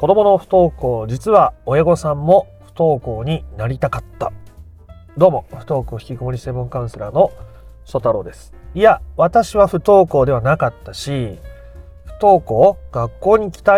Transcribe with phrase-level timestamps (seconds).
[0.00, 4.32] 子供の不登校、実は親御さんも不登校になりたかった。
[5.18, 7.30] どうも、不登校引きこもり専門カウンセラーの
[7.84, 8.54] 曽太郎です。
[8.74, 11.38] いや、私は不登校ではなかったし、
[12.06, 13.76] 不登校、学校に行きた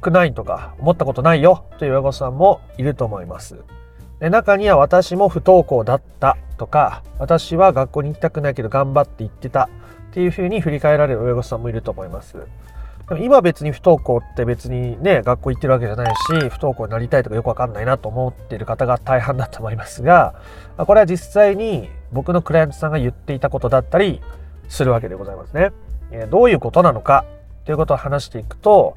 [0.00, 3.62] くないとか思ったことないよという親御さんもいると思います。
[4.18, 9.70] で中には私も不登校だったとか、私は学校に行きたくないけど頑張って行ってた
[10.08, 12.38] っていうふうに振り返られる親御さんもいると思います。
[13.10, 20.36] でも今別に不登校って別にね、学校行ってるわけじゃないし、不登校になりたいとかよくわかんないなと思っている方が大半だと思いますが、
[20.76, 24.22] これは実際に僕のクライアントさんが言っていたことだったり
[24.68, 25.72] するわけでございますね。
[26.30, 27.24] どういうことなのか
[27.64, 28.96] ということを話していくと、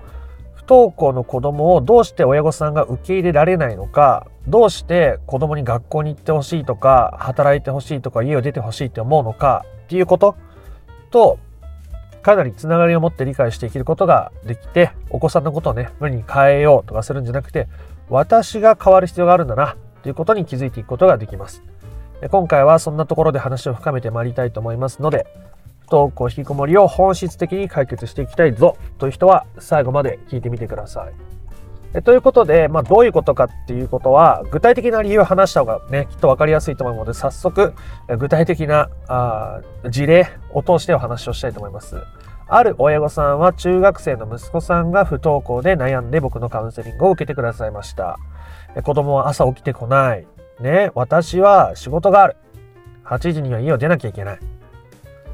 [0.53, 10.35] 不登校の子供をどうして親御さんが受け入れられないのか、どうして子供に学校に行ってほしいとか、働いてほしいとか、家を出てほしいって思うのかっていうこと
[11.09, 11.39] と、
[12.23, 17.67] かなりつながりを持って理解していけることができて、お子さんのことをね、無理に変えようとかするんじゃなくて、
[18.09, 21.61] 私が変わる必要があるんだな、ということに気づいていくことができます。
[22.31, 25.27] 今回はそんなところで話を深めてまいりたいと思いますので、
[25.81, 31.32] 不登校引きこもりを本質的に解決していきたいぞという人は最後まで聞いてみてください。
[32.01, 37.73] ということで、まあ、どういうことかっていうことは、具体的な理由を話した方がね、きっと分かりやすいと思うので、早速、
[38.17, 41.97] 具体的なあ事例を通してお話をしたいと思います。
[42.47, 48.17] ある親御さんは中学生の息子さんが不登校で悩んで僕のカウンセリングを受けてくださいました。
[48.83, 50.27] 子供は朝起きてこない。
[50.59, 52.35] ね、私は仕事がある。
[53.05, 54.39] 8時には家を出なきゃいけない。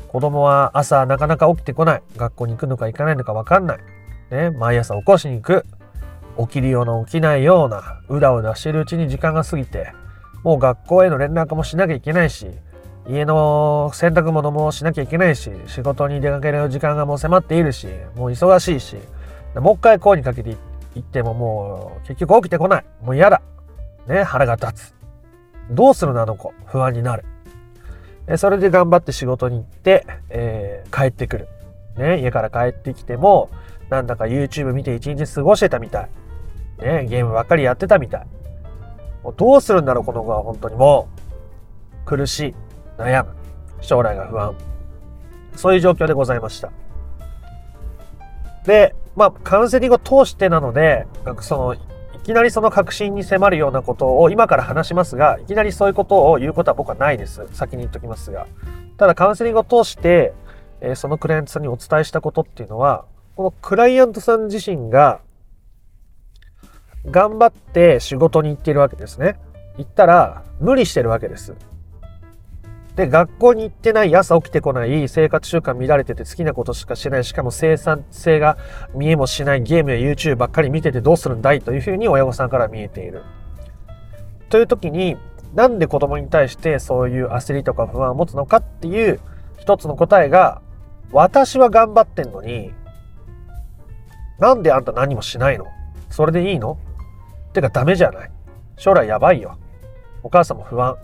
[0.07, 2.03] 子供は朝なかなか起きてこない。
[2.17, 3.79] 学校に行くのか行かないのかわかんない。
[4.31, 5.65] ね、毎朝起こしに行く。
[6.39, 9.93] 起きるような起きないような、うだうだしてるうちに時間が過ぎて、
[10.43, 12.47] もう学校への連絡もしなきゃいけないし、
[13.07, 18.97] 家の洗濯物もしなきゃいけないし、仕事に出かける時間がもう迫っているし、もう忙しいし、
[19.55, 20.51] もう一回声にかけて
[20.95, 22.85] いってももう結局起きてこない。
[23.01, 23.41] もう嫌だ。
[24.07, 24.93] ね、腹が立つ。
[25.71, 26.53] どうするのあの子。
[26.65, 27.25] 不安になる。
[28.37, 31.47] それで頑張って仕事に行って、えー、帰ってくる。
[31.97, 33.49] ね、家から帰ってきても、
[33.89, 36.09] なんだか YouTube 見て一日過ごしてたみたい。
[36.81, 38.27] ね、ゲームばっかりやってたみたい。
[39.23, 41.07] もうどうするんだろう、この子は本当にも
[42.05, 42.05] う。
[42.05, 42.55] 苦しい。
[42.97, 43.31] 悩む。
[43.81, 44.55] 将来が不安。
[45.55, 46.71] そういう状況でございました。
[48.65, 51.05] で、まあ、カウンセリングを通してなので、
[51.41, 51.79] その、い
[52.23, 57.45] きなりその確信に迫るようなことを今から話しますが、いきなりそういうことを言うことは僕はないです。
[57.51, 58.47] 先に言っときますが。
[58.97, 60.33] ただ、カウンセリングを通して、
[60.81, 65.21] えー、そのクライアントさんにお伝えしたことっていうのは、このクライアントさん自身が
[67.05, 69.39] 頑張って仕事に行ってるわけですね。
[69.77, 71.55] 行ったら無理してるわけです。
[72.95, 78.57] で、学校に行ってない、朝起きてこない、生活習慣乱れてて好きなことしかしない、しかも生産性が
[78.93, 83.23] 見えもしないゲームや YouTube ばっかり見ててどうするんだいというふうに親御さんから見えている。
[84.49, 85.17] という時に、
[85.53, 89.21] なんで子供に対してそういう焦りとか不安を持つのかっていう
[89.57, 90.61] 一つの答えが、
[91.13, 92.73] 私は頑張ってんのに、
[94.39, 95.65] なんであんた何もしないの？
[96.09, 96.77] それでいいの？
[97.51, 98.31] てかダメじゃない。
[98.77, 99.57] 将来やばいよ。
[100.23, 100.97] お母さんも不安。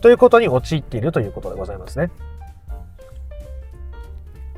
[0.00, 2.10] ということに陥っているということでございますね。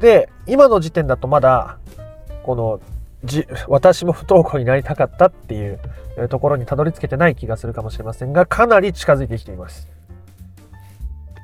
[0.01, 1.79] で、今の時点だとまだ、
[2.43, 2.81] この、
[3.25, 5.81] じ私も不登校になりたかったっていう
[6.29, 9.89] ところにたどり着けてない気がするかもしれませんが、かなり近づいてきています。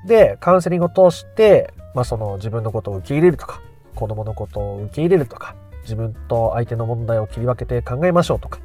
[0.07, 3.61] で、カウンセリングを通して、まあ、その自分のことを受け入れるとか、
[3.95, 8.61] 子供のことを受け入れるとか、自分と相手の問題を切り分けて考えましょうとか、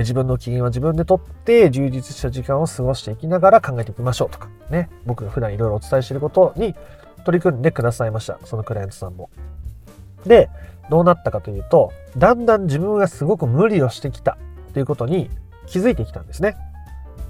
[0.00, 6.74] 自分の機嫌は自分でとって充実した時間を過ごしていきながら考えていきましょうとかね、僕が普段いろいろお伝えしていることに
[7.24, 8.38] 取り組んでくださいました。
[8.44, 9.30] そのクライアントさんも。
[10.24, 10.48] で、
[10.90, 14.38] どうなったかというと、だんだん自分がすごく無理をしてきた
[14.72, 15.30] ということに
[15.66, 16.56] 気づいてきたんですね。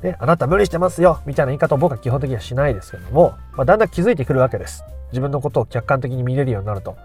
[0.02, 4.84] で、あなた無理してますよみたいな言い方を僕は基本的にはしないですけども、まあ、だんだん気づいてくるわけです。
[5.12, 6.96] 自分のことを客観的に見れるようになると。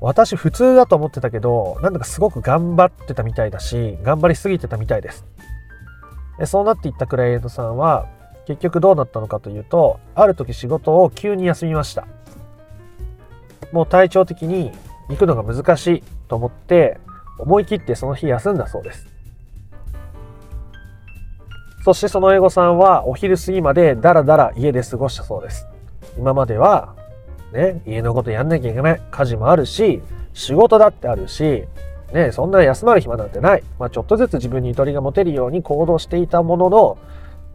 [0.00, 5.24] 私普通だと思ってたけど、なんだかすごく頑張ってたみたいだし、頑張りすぎてたみたいです。
[6.44, 8.06] そうなっていったクライアントさんは、
[8.46, 12.06] 結局どうなったのかというと、ある時仕事を急に休みました。
[13.72, 14.70] もう体調的に
[15.08, 17.00] 行くのが難しいと思って、
[17.38, 19.06] 思い切ってその日休んだそうです。
[21.84, 25.68] そしてその英語さんはお昼過ぎまでダラダラ家で過ごしたそうです。
[26.18, 26.95] 今までは
[27.52, 29.02] ね、家のことやんなきゃいけない。
[29.10, 30.02] 家事もあるし、
[30.32, 31.64] 仕事だってあるし、
[32.12, 33.62] ね、そんな休まる暇なんてない。
[33.78, 36.98] まあ、ちょっとずつ自分にゆとりが持てるように行動していたものの、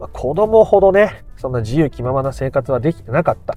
[0.00, 3.56] まあ、子供ほどね、そんな自由気ままな生活はできてなかった。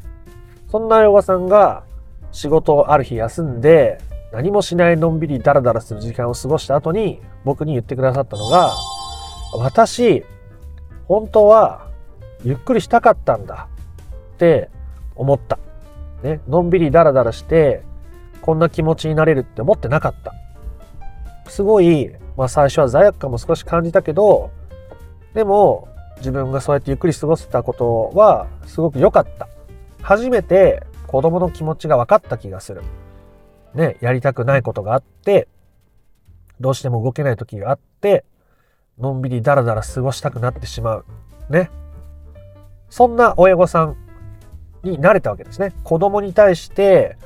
[0.69, 1.83] そんな親御さんが
[2.31, 3.99] 仕事をある日休んで、
[4.31, 8.73] 何もしないのんびりダラダラする時間を過ごした後に僕に言ってくださったのが、
[9.57, 10.25] 私、
[11.07, 11.87] 本当は
[12.43, 13.67] ゆっくりしたかったんだ
[14.33, 14.69] って
[15.15, 15.57] 思った。
[16.25, 17.83] ね、のんびりダラダラして
[18.41, 20.33] こんな気持ちになれるって思ってなかった。
[21.49, 24.49] すごい、まあ最初は罪悪感も少し感じたけど、
[25.35, 25.87] でも
[26.17, 29.47] 自分がそうやってゆっくり過ごせたことはすごく良かった。
[30.01, 32.81] 初めて子供の気持ちが分かった気がする。
[33.75, 35.47] ね、やりたくないことがあって、
[36.59, 38.25] どうしても動けない時があって、
[38.97, 41.05] のんびりダラダラ過ごしたくなってしまう。
[41.49, 41.69] ね。
[42.89, 43.97] そんな親御さん
[44.89, 45.73] になれたわけですね。
[45.83, 47.17] 子供に対して、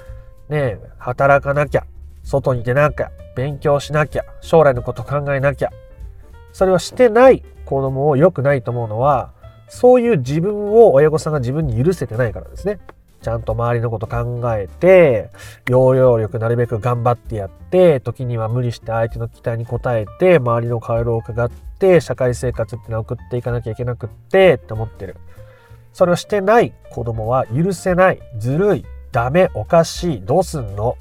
[0.50, 1.85] ね、働かなきゃ、
[2.23, 5.69] 外に出なきゃ、勉強しなきゃ、将来のこと考えなきゃ。
[6.53, 9.31] それをしてない子供を良くないと思うのは、
[9.67, 12.79] そういう自分を親御さんが自分に許せてないからですね。
[13.21, 15.29] ちゃんと周りのこと考えて、
[15.69, 25.17] 要領力なるべく頑張ってやって、時には無理して相手の期待に応えて、周りの顔色を伺って、社会生活ってのを送っていかなきゃいけなくって、って思ってる。
[25.94, 30.97] それをしてない子供は許せない、ずるい、ダメ、おかしい、どうすんの？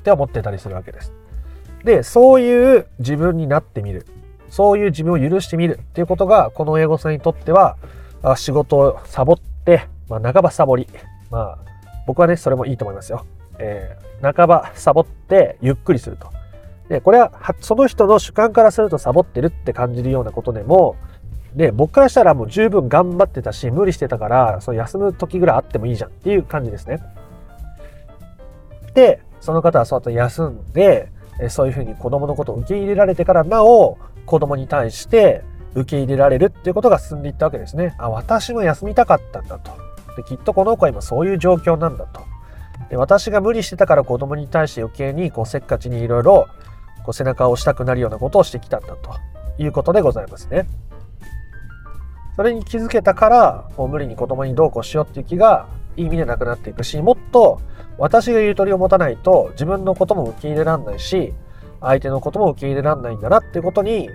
[0.00, 1.12] って思ってたりするわけです。
[1.84, 4.06] で、そういう自分になってみる。
[4.50, 7.76] そういう自分を許してみるっていうことが、この親御さんにとっては、
[8.36, 10.88] 仕事をサボって、まあ、半ばサボり。
[11.30, 11.58] まあ、
[12.06, 13.24] 僕はね、それもいいと思いますよ。
[13.58, 16.28] えー、半ばサボってゆっくりすると。
[16.88, 20.96] で、これは、その人の主観からするとサボってるって感じるようなことでも、
[21.54, 27.00] で、僕からしたらもう十分頑張ってたし、無理してたから、その休む時ぐらいあってもいいじゃんっていう感じですね。
[28.94, 31.12] で、その方はそうやって休んで、
[31.48, 35.42] そういうふうに子供のことを受け入れられてからなお、子供に対して
[35.74, 37.94] 受け入れられるっていうことが進んでいったわけですね。
[37.98, 39.72] あ、私も休みたかったんだと。
[40.16, 42.22] できっとこの子は今そういう状況なんだと。
[42.90, 46.48] で私が無理してたから子供に対して余計にこうせっかちにいろいろ
[47.12, 49.14] 背中を押したくなるようなことをしてきたんだと
[49.58, 50.66] いうことでございますね。
[52.36, 57.60] それに気づけたからもう無理に子供にどうこうしようっていう気がいい意味でなくなっていくしもっと
[57.98, 61.32] 私がゆとりを持たないと自分のことも受け入れらんないし
[61.84, 64.08] 相手のことも受け入れらんないんだなっていうことに、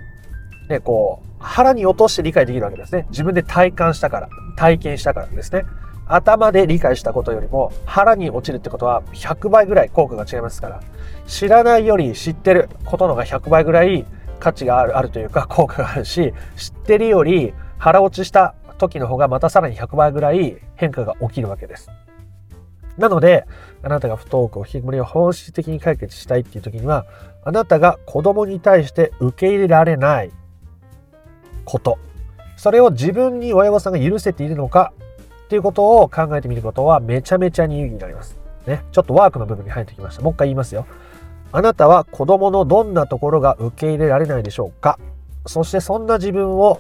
[0.67, 3.05] ね、こう、腹に落として理解できるわけですね。
[3.09, 5.65] 自分で体感したから、体験したからですね。
[6.07, 10.81] 頭で理解したことよりも腹に落ちるってことは100倍ぐらい効果が違いますから、
[11.27, 14.05] 知らないより知ってることのが100倍ぐらい
[14.39, 21.89] 価値があるあるというか効果があるし、知ってるより腹落ちした時の方がまたさらに100倍ぐらい変化が起きるわけです。
[22.97, 23.45] なので、
[23.81, 27.05] あなたが不登校、引きこもりを本質的に解決したいっていう時には、
[27.45, 30.31] あなたが子供に対して受け入れられない
[31.63, 31.97] こと、
[32.57, 34.91] それを自分に親御さんが許せているのか
[35.45, 38.37] っていうことを考えてみることはめちゃめちゃに有意義になります。
[38.67, 38.83] ね。
[38.91, 40.21] ちょっとワークの部分に入ってきました。
[40.21, 40.85] もう一回言いますよ。
[41.53, 44.99] あなたは子供のどんなところが受け入れられないでしょうか
[45.47, 46.79] そしてそんな自分を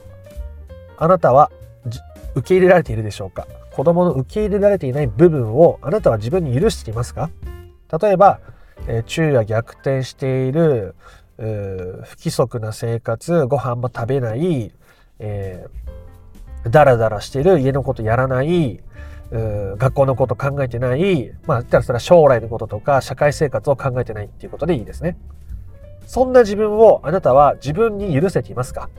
[1.01, 1.49] あなたは
[2.35, 3.47] 受け入れられているでしょうか？
[3.71, 7.29] 子供の受け入れられていない部分をあなたは自分に許していますか？
[8.01, 8.41] 例えば、
[8.85, 10.95] えー、昼夜逆転している
[11.37, 14.73] 不規則な生活ご飯も食べない、
[15.19, 18.81] えー、ダラダラしている家のことやらない
[19.31, 25.17] 学校のこと考えてない、まあ、言ったらそれは将来のこととか社会生活を考えてないっていうことでいいですね。
[26.07, 28.89] そんな自分をあなたは自分に許せていますか？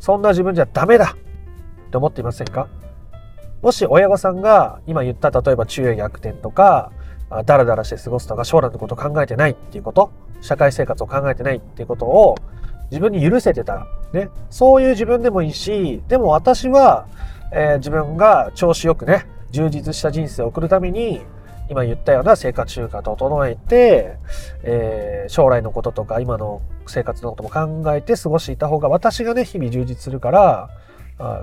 [0.00, 1.16] そんな自分じゃダメだ。
[1.86, 2.68] って思っていませんか？
[3.62, 6.92] もし親御さんが今言った例えば昼夜逆転とか、
[7.46, 12.36] ダラダラして過ごすとか将来のことを考えてないっていうこと、社会生活を考えてないっていうことを
[12.90, 17.06] 自分に許せてたら、ね、そういう自分でもいいし、でも私は、
[17.52, 21.22] えー、自分が調子よくね、充実した人生を送るために、
[21.70, 24.18] 今言ったような生活習慣整えて、
[24.62, 30.68] えー、将来のこととか今の生活のことも考えて過ごしていた方が私がね、日々充実するから、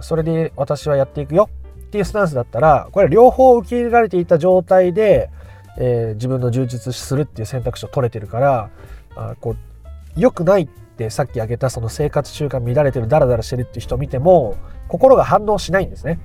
[0.02, 1.50] それで私はやっていくよ
[1.88, 5.30] っていうスタンスだったら、これ両方受け入れられていた状態で、
[5.78, 8.70] えー、自分の充実するっていう選択肢を取れてるから、
[9.16, 9.58] あこう、
[10.20, 14.56] 良くないってさっき挙げたその生活習慣乱れてるダラダラしてるっていう人を見ても、
[14.88, 16.20] 心が反応しないんですね。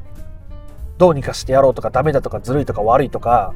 [0.98, 3.54] どうにかしてやろうとかダメだとかずるいとか悪いとか、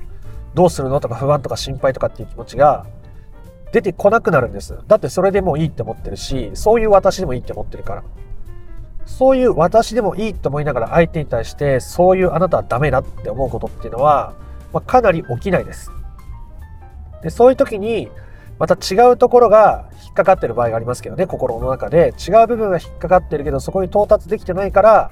[0.54, 2.86] どうするのとか不安とか心配とかっていう気持ちが
[3.72, 4.76] 出てこなくなるんです。
[4.88, 8.02] だってそれでもいいって思ってるし、そういう私でもいいって思ってるから。
[9.18, 14.34] そういう私でもいいと思いながら相手に対してそういうあなたはダメだって思うことっていうのは、
[14.72, 15.90] まあ、かなり起きないです。
[17.22, 18.08] でそういう時に
[18.58, 25.10] また違うところが引っかかってる場合がありますけどね心の中で違う部分が引っかかってるけどそこに到達できてないから、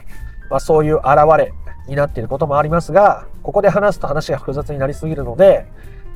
[0.51, 1.53] まあ、そういう現れ
[1.87, 5.67] になっていることもありますがここで話すと話が複雑になりすぎるので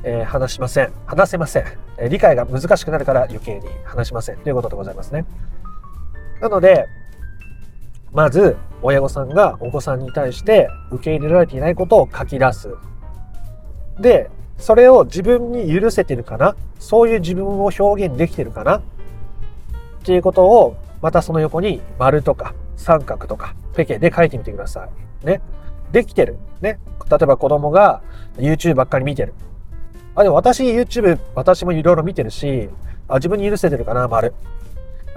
[0.03, 0.91] えー、話しません。
[1.05, 1.63] 話せません、
[1.97, 4.37] えー、理解が難しくなるから余計に話しません。
[4.37, 5.25] ということでございますね。
[6.41, 6.87] なので、
[8.13, 12.75] まず、親御さんがお子さんに対して受け入れられていないことを書き出す。
[13.99, 16.55] で、それを自分に許せてるかな？
[16.79, 18.77] そういう自分を表現できてるかな？
[18.77, 18.81] っ
[20.03, 24.87] ていうことを、またその横に丸とか三角とかペケで書いてみてくださ
[25.23, 25.25] い。
[25.25, 25.41] ね。
[25.91, 26.37] できてる。
[26.61, 26.79] ね。
[27.09, 28.01] 例えば子供が
[28.37, 29.33] YouTube ばっかり見てる。
[30.15, 32.69] あ、でも私 YouTube、私もいろいろ見てるし、
[33.07, 34.07] あ自分に許せてるかな？
[34.07, 34.33] 丸。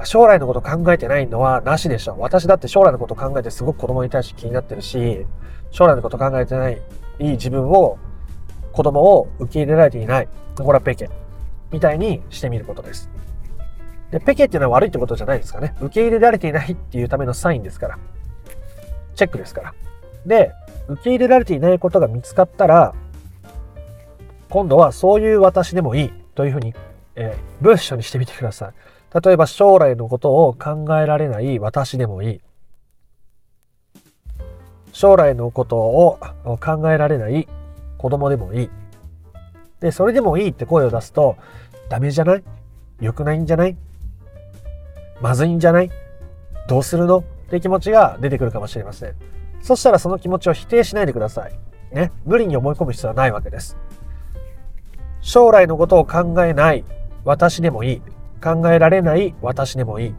[0.05, 2.17] 将来のこと考えてないのはなしでしょ。
[2.19, 5.27] 私だって将来のこと考えてすごく子供に対して気になってるし、
[5.71, 6.81] 将来のこと考えてない
[7.19, 7.99] いい自分を、
[8.73, 10.29] 子供を受け入れられていない。
[10.57, 11.09] これはペケ。
[11.73, 13.11] みたいにしてみることです。
[14.11, 15.75] で、ペケっていうのは悪いってことじゃないですかね。
[15.81, 17.99] 受け入れられていないっていうためのサインですから。
[19.15, 19.75] チェックですから。
[20.27, 20.53] で、
[20.89, 22.95] 受け入れられていないことが見つかったら、
[24.49, 26.75] 今度はそういう私でもいいというふうに、
[27.17, 28.73] えー、文章にしてみてください。
[29.15, 32.41] 例えば将来のことを考えられない私でもいい。
[34.93, 36.19] 将来のことを
[36.61, 37.47] 考えられない
[37.99, 38.71] 子供でもいい。
[39.81, 41.37] で、それでもいいって声を出すと、
[41.89, 42.45] ダメじゃない？
[43.01, 43.77] 良くないんじゃない？
[45.21, 45.91] まずいんじゃない？
[46.67, 47.19] どうするの？
[47.19, 49.15] って気持ちが出てくるかもしれません。
[49.63, 51.53] そしたらその気持ちを否定しないでください。
[51.93, 52.11] ね？
[52.25, 53.77] 無理に思い込む必要はないわけです。
[55.21, 56.85] 将来のことを考えない
[57.25, 58.03] 私でもいい。
[58.43, 60.15] 考えられない私でもいい。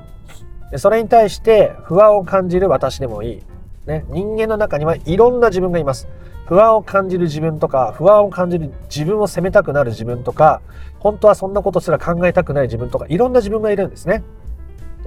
[0.72, 3.44] でそれに対して不安を感じる私でもいい。
[3.86, 6.08] ね、人間の中にはいろんな自分がいます。
[6.46, 10.62] 不安を感じる自分とか、不安を感じる自分を責めたくなる自分とか、
[11.00, 14.24] 本当はそんなことすら考えたくない自分とか、いろんな自分がいるんですね。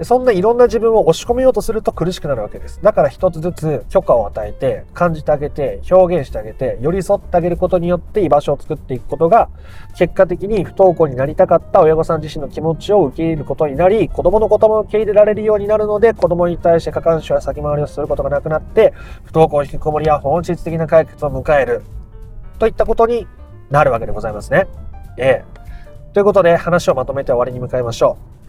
[0.03, 2.81] そんないろんな自分を押し込めようとすると苦しくなるわけです。
[2.81, 9.49] だから一つずつ許可を与えて、感じてあげて、表現してあげて、寄り添ってあげることによって居場所を作っていくことが、
[9.97, 18.93] 結果的に不登校になりたかった親御さん自身の気持ちを受け入れることになり、子供のことも受け入れられるようになるので、子供に対して過干渉や先回りをすることがなくなって、
[19.25, 21.83] 不登校引きこもりや本質的な解決を迎える。
[22.59, 23.27] といったことに
[23.69, 24.67] なるわけでございますね。
[25.17, 25.61] ええ。
[26.13, 28.40] ということで話をまとめて終わりに向かいましょう。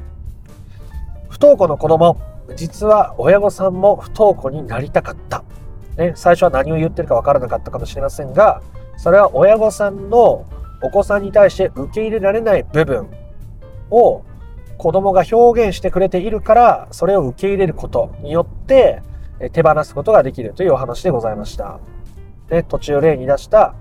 [1.33, 2.21] 不登校の子供、
[2.57, 5.43] 実は親御さんも不登校になりたかった。
[5.97, 8.61] ね、最初は何を言ってるかわからなかったかもしれませんが、
[8.99, 10.45] それは親御さんの
[10.83, 13.09] お子さんに対して受け入れられない部分
[13.91, 14.25] を
[14.77, 19.01] 子供が表現してくれているから、それを受け入れることによって
[19.53, 21.81] 手放すことができるというお話でございました。
[22.51, 23.75] で途中例に出した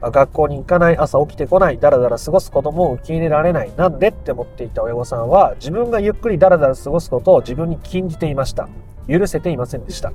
[0.00, 8.68] 学校に行かない、朝起きてこない、だらだら過ごす子供を受け入れられない、なんでって思っていた親御さんは、自分がゆっくりだらだら過ごすことを自分に禁じていました。
[9.08, 10.12] 許せていませんでした。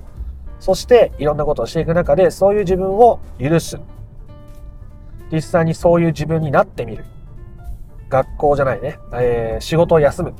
[0.59, 3.77] そして、いろんなことをしていく中で、そういう自分を許す。
[5.31, 7.03] 実際にそういう自分になってみる。
[8.07, 10.29] 学校じゃないね、えー、仕事を休む。
[10.29, 10.33] っ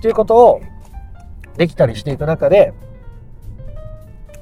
[0.00, 0.60] ていうことを
[1.56, 2.72] できたりしていく中で、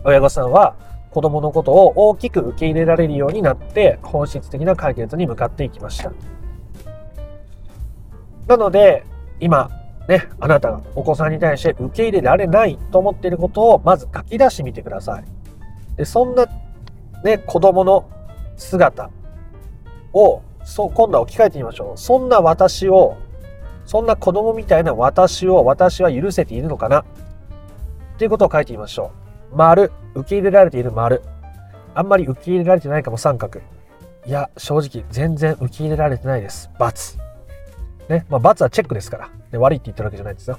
[0.05, 0.77] 親御さんは、
[1.11, 6.13] 子供のことを大きく受け入れられるようになって本質的な解決に向かっていきました。
[8.47, 9.05] なので、
[9.41, 9.71] 今、
[10.09, 15.25] ね、あなたがお子さんに対して受け入れられないと思っていることをまず書き出してみてください。
[15.97, 16.47] でそんな、
[17.23, 18.09] ね、子供の
[18.57, 19.11] 姿
[20.13, 21.99] を、そう、今度は置き換えてみましょう。
[21.99, 23.17] そんな私を、
[23.85, 27.01] そんな子供みたいな私を私は許せているのかな？
[27.01, 27.05] っ
[28.19, 29.30] ていうことを書いてみましょう。
[29.53, 29.93] 丸。
[30.15, 31.23] 受け入れられている丸。
[31.95, 33.61] あんまり受け入れられてないかも三角。
[34.27, 36.71] いや、正直、全然受け入れられてないです。
[36.79, 37.19] ×。
[38.09, 38.27] ね。
[38.29, 39.31] まあ、×はチェックですから。
[39.51, 40.59] で悪いって言ってるわけじゃないですよ。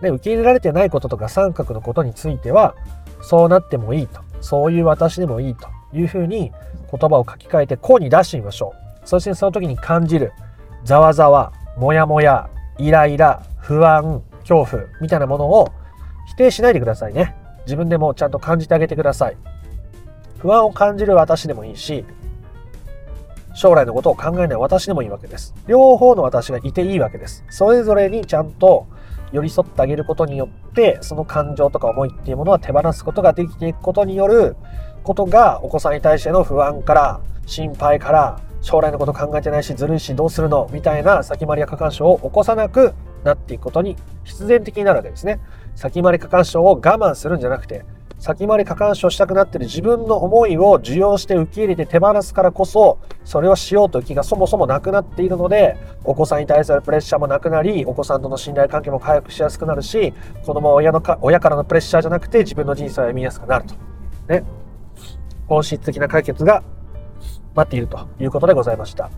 [0.00, 2.74] で、受け入れられてないこととか三角のことについては、
[3.22, 4.20] そうなってもいいと。
[4.40, 6.52] そういう私でもいいというふうに
[6.90, 8.74] 言葉を書き換えて、こうに出してみましょ
[9.04, 9.08] う。
[9.08, 10.32] そしてその時に感じる、
[10.84, 12.48] ざわざわ、もやもや、
[12.78, 15.70] イライラ、不安、恐怖みたいなものを
[16.26, 17.36] 否定しないでくださいね。
[17.64, 19.36] 自分でもちゃんと感じてあげてください。
[20.38, 22.04] 不安を感じる私でもいいし、
[23.54, 25.54] 将来のことを考えない私でもいいわけです。
[25.66, 27.44] 両方の私がいていいわけです。
[27.48, 28.86] それぞれにちゃんと
[29.32, 34.56] 寄り添ってあげることによって、その感情とか思いっていうものは手放すことができていくことによる
[35.02, 45.38] ことが、お子さんに対しての不安から、心配から、将来のこと考えてないし、ずるいし、どうするのみたいな先回りや過干渉を起こさなくなっていくことに必然的になるわけですね。
[45.74, 47.84] 先回り過干渉を我慢するんじゃなくて、
[48.18, 60.14] 先回り過干渉したくなってる自分の思いを受容して受け入れて手放すからこそ、それをしようという気がそもそもなくなっているので、お子さんに対するプレッシャーもなくなり、お子さんとの信頼関係も回復しやすくなるし、
[60.44, 63.74] 子供は親のか親からのプレッシャーじゃなくて自分の人生を歩みやすくなると。
[64.28, 64.44] ね。
[65.46, 66.62] 本質的な解決が
[67.54, 69.10] 待っているということでございました。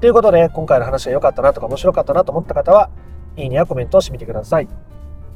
[0.00, 2.90] ということで、今回の話が良かったなとか面白かったなと思った方は、
[3.36, 4.68] いいねやコメントをしてみてください。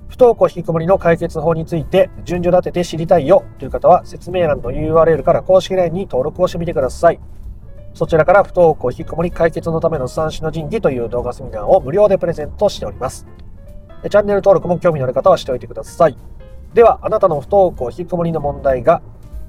[0.09, 7.21] 不登校引きこもりの解決法について順序立てて知りたいよという方は説明欄の URL から公式 LINE に登録をしてみてください。
[7.95, 13.27] そちらから不登校引きこもり解決のための三種の神器という動画セミナーを無料でプレゼントしております。
[14.09, 16.17] チャンネル登録も興味のある方はしておいてください。
[16.73, 19.03] では、あなたの不登校引きこもりの問題が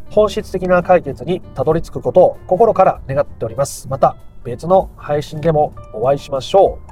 [0.09, 3.87] 本質的な解決にたどり着くことを心から願っております。
[3.87, 6.91] また別の配信でもお会いしましょう。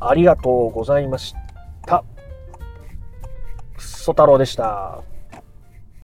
[0.00, 1.43] ありがとうございました。
[3.84, 5.13] ソ太郎でした。